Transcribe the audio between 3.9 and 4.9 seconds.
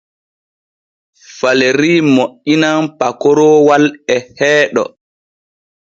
e heeɗo.